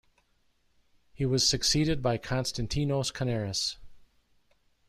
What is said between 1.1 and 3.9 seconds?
He was succeeded by Konstantinos Kanaris.